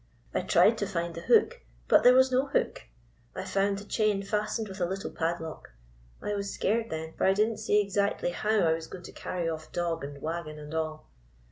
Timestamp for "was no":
2.15-2.47